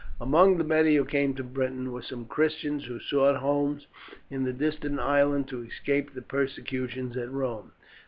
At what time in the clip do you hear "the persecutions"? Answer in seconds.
6.15-7.15